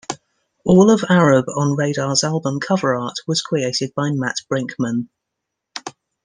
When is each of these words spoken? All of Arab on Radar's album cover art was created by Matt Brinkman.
All 0.65 0.89
of 0.89 1.03
Arab 1.09 1.45
on 1.47 1.75
Radar's 1.75 2.23
album 2.23 2.59
cover 2.59 2.95
art 2.95 3.17
was 3.27 3.43
created 3.43 3.93
by 3.95 4.09
Matt 4.09 4.37
Brinkman. 4.51 5.09